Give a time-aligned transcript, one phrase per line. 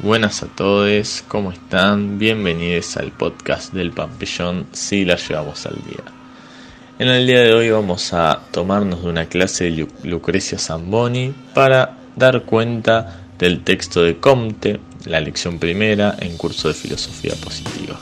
[0.00, 2.20] Buenas a todos, ¿cómo están?
[2.20, 6.04] Bienvenidos al podcast del Pampellón si la llevamos al día.
[7.00, 11.98] En el día de hoy vamos a tomarnos de una clase de Lucrecia Zamboni para
[12.14, 17.98] dar cuenta del texto de Comte, la lección primera en curso de filosofía positiva.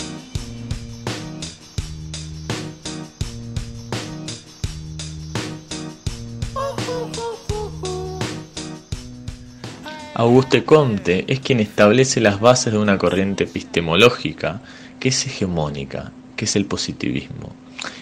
[10.18, 14.62] Auguste Comte es quien establece las bases de una corriente epistemológica
[14.98, 17.54] que es hegemónica, que es el positivismo.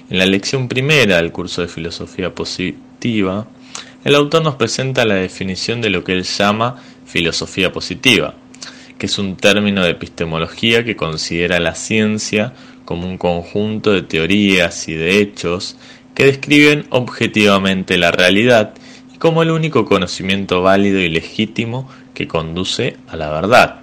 [0.08, 3.48] En la lección primera del curso de filosofía positiva,
[4.04, 8.36] el autor nos presenta la definición de lo que él llama filosofía positiva,
[8.96, 12.52] que es un término de epistemología que considera la ciencia
[12.84, 15.76] como un conjunto de teorías y de hechos
[16.14, 18.74] que describen objetivamente la realidad
[19.24, 23.80] como el único conocimiento válido y legítimo que conduce a la verdad.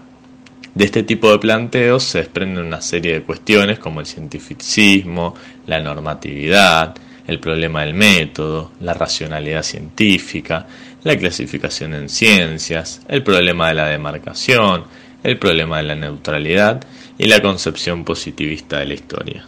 [0.75, 5.33] De este tipo de planteos se desprenden una serie de cuestiones como el cientificismo,
[5.65, 6.93] la normatividad,
[7.25, 10.67] el problema del método, la racionalidad científica,
[11.01, 14.83] la clasificación en ciencias, el problema de la demarcación,
[15.23, 16.85] el problema de la neutralidad
[17.17, 19.43] y la concepción positivista de la historia.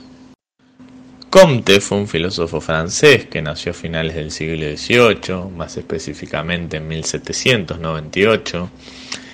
[1.34, 6.88] Comte fue un filósofo francés que nació a finales del siglo XVIII, más específicamente en
[6.88, 8.70] 1798,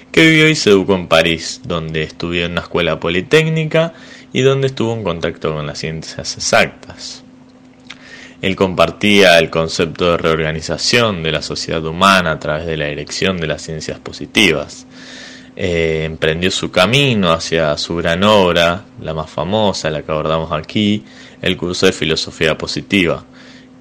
[0.10, 3.92] que vivió y se educó en París, donde estudió en una escuela politécnica
[4.32, 7.26] y donde estuvo en contacto con las ciencias exactas.
[8.42, 13.36] Él compartía el concepto de reorganización de la sociedad humana a través de la dirección
[13.36, 14.88] de las ciencias positivas.
[15.62, 21.04] Eh, emprendió su camino hacia su gran obra, la más famosa, la que abordamos aquí,
[21.42, 23.26] el curso de filosofía positiva,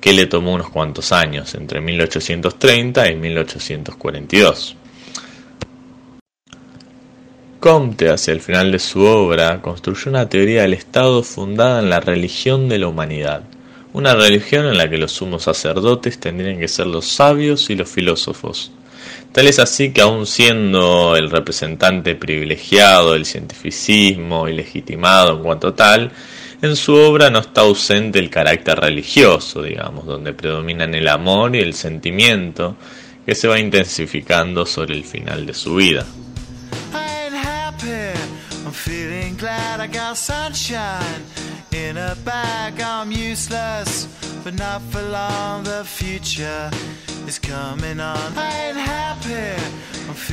[0.01, 4.77] que le tomó unos cuantos años, entre 1830 y 1842.
[7.61, 12.01] Comte, hacia el final de su obra, construyó una teoría del Estado fundada en la
[12.01, 13.45] religión de la humanidad,
[13.93, 17.89] una religión en la que los sumos sacerdotes tendrían que ser los sabios y los
[17.89, 18.73] filósofos.
[19.33, 25.75] Tal es así que aun siendo el representante privilegiado del cientificismo y legitimado en cuanto
[25.75, 26.11] tal,
[26.61, 31.61] en su obra no está ausente el carácter religioso, digamos, donde predominan el amor y
[31.61, 32.77] el sentimiento
[33.25, 36.05] que se va intensificando sobre el final de su vida.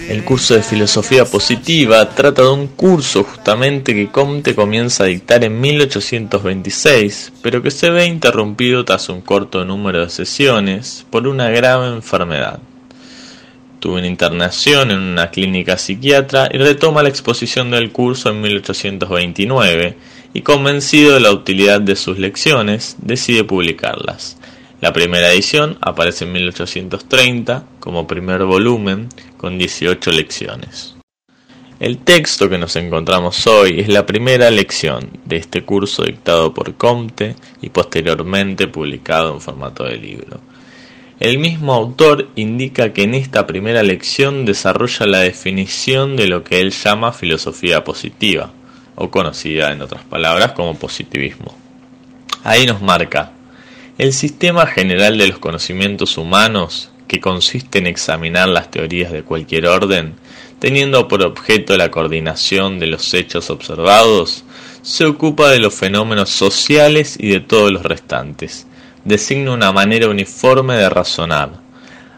[0.09, 5.43] El curso de filosofía positiva trata de un curso justamente que Comte comienza a dictar
[5.43, 11.49] en 1826, pero que se ve interrumpido tras un corto número de sesiones por una
[11.49, 12.59] grave enfermedad.
[13.79, 19.97] Tuvo una internación en una clínica psiquiatra y retoma la exposición del curso en 1829
[20.33, 24.37] y convencido de la utilidad de sus lecciones, decide publicarlas.
[24.85, 30.95] La primera edición aparece en 1830 como primer volumen con 18 lecciones.
[31.79, 36.75] El texto que nos encontramos hoy es la primera lección de este curso dictado por
[36.75, 40.39] Comte y posteriormente publicado en formato de libro.
[41.19, 46.59] El mismo autor indica que en esta primera lección desarrolla la definición de lo que
[46.59, 48.53] él llama filosofía positiva,
[48.93, 51.57] o conocida en otras palabras como positivismo.
[52.43, 53.31] Ahí nos marca
[53.97, 59.67] el sistema general de los conocimientos humanos, que consiste en examinar las teorías de cualquier
[59.67, 60.15] orden,
[60.59, 64.43] teniendo por objeto la coordinación de los hechos observados,
[64.81, 68.67] se ocupa de los fenómenos sociales y de todos los restantes.
[69.05, 71.61] Designa una manera uniforme de razonar,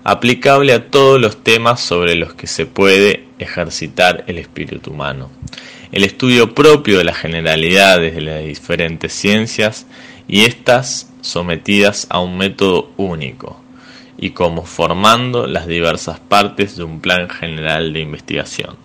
[0.04, 5.30] aplicable a todos los temas sobre los que se puede ejercitar el espíritu humano.
[5.92, 9.86] El estudio propio de las generalidades de las diferentes ciencias
[10.28, 13.62] y éstas sometidas a un método único
[14.18, 18.76] y como formando las diversas partes de un plan general de investigación.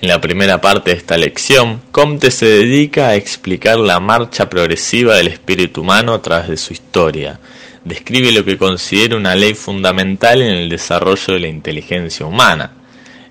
[0.00, 5.14] En la primera parte de esta lección, Comte se dedica a explicar la marcha progresiva
[5.14, 7.38] del espíritu humano a través de su historia.
[7.84, 12.72] Describe lo que considera una ley fundamental en el desarrollo de la inteligencia humana.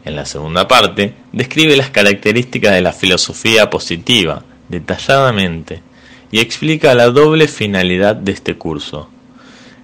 [0.06, 5.82] En la segunda parte, describe las características de la filosofía positiva, detalladamente,
[6.32, 9.10] y explica la doble finalidad de este curso,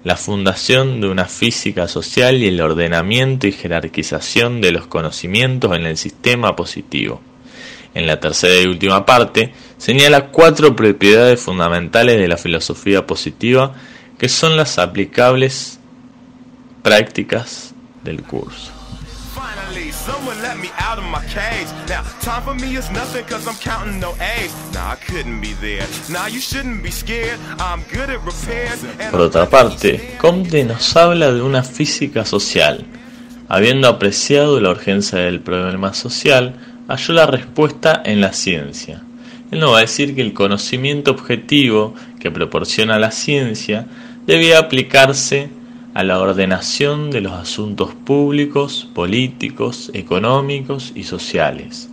[0.03, 5.85] la fundación de una física social y el ordenamiento y jerarquización de los conocimientos en
[5.85, 7.21] el sistema positivo.
[7.93, 13.75] En la tercera y última parte, señala cuatro propiedades fundamentales de la filosofía positiva
[14.17, 15.79] que son las aplicables
[16.83, 17.73] prácticas
[18.03, 18.76] del curso.
[19.91, 21.67] Someone let me out of my cage.
[21.87, 24.53] Now, time for me is nothing cause I'm counting no A's.
[24.73, 25.85] Nah, I couldn't be there.
[26.09, 27.39] Nah, you shouldn't be scared.
[27.59, 28.83] I'm good at repairs.
[29.11, 32.85] Por otra parte, Comte nos habla de una física social.
[33.49, 36.55] Habiendo apreciado la urgencia del problema social,
[36.87, 39.03] halló la respuesta en la ciencia.
[39.51, 43.87] Él no va a decir que el conocimiento objetivo que proporciona la ciencia
[44.25, 45.49] debía aplicarse
[45.97, 51.89] a la ordenación de los asuntos públicos, políticos, económicos y sociales.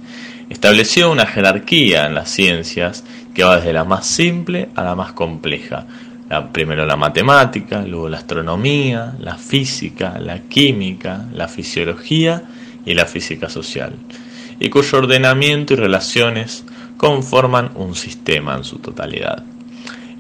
[0.51, 3.03] Estableció una jerarquía en las ciencias
[3.33, 5.87] que va desde la más simple a la más compleja.
[6.53, 12.43] primero la matemática, luego la astronomía, la física, la química, la fisiología
[12.85, 13.95] y la física social,
[14.61, 16.67] y cuyo ordenamiento y relaciones
[16.99, 19.43] conforman un sistema en su totalidad.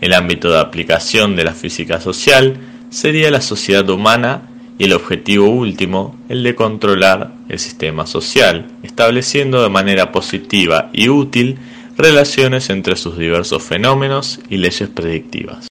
[0.01, 2.57] El ámbito de aplicación de la física social
[2.95, 4.49] sería la sociedad humana
[4.79, 11.09] y el objetivo último, el de controlar el sistema social, estableciendo de manera positiva y
[11.09, 11.59] útil
[11.97, 15.67] relaciones entre sus diversos fenómenos y leyes predictivas.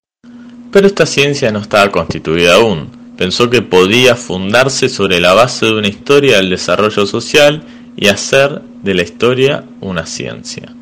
[0.70, 2.90] Pero esta ciencia no estaba constituida aún.
[3.16, 7.62] Pensó que podía fundarse sobre la base de una historia del desarrollo social
[7.96, 10.74] y hacer de la historia una ciencia,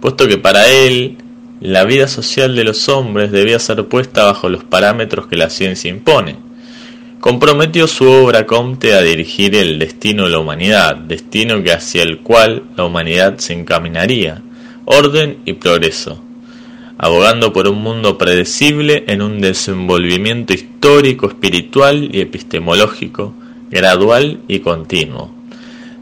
[0.00, 1.18] puesto que para él
[1.64, 5.88] la vida social de los hombres debía ser puesta bajo los parámetros que la ciencia
[5.88, 6.36] impone.
[7.20, 12.18] Comprometió su obra Comte a dirigir el destino de la humanidad, destino que hacia el
[12.18, 14.42] cual la humanidad se encaminaría,
[14.84, 16.22] orden y progreso,
[16.98, 23.32] abogando por un mundo predecible en un desenvolvimiento histórico, espiritual y epistemológico,
[23.70, 25.32] gradual y continuo.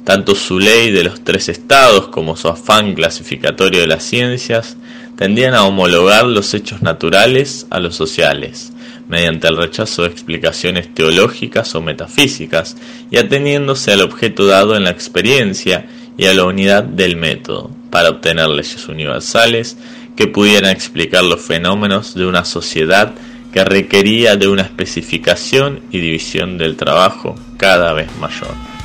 [0.03, 4.77] Tanto su ley de los tres estados como su afán clasificatorio de las ciencias
[5.23, 8.73] tendían a homologar los hechos naturales a los sociales,
[9.09, 12.77] mediante el rechazo de explicaciones teológicas o metafísicas,
[13.09, 15.87] y ateniéndose al objeto dado en la experiencia
[16.19, 19.77] y a la unidad del método, para obtener leyes universales
[20.17, 23.13] que pudieran explicar los fenómenos de una sociedad
[23.53, 28.82] que requería de una especificación y división del trabajo cada vez mayor.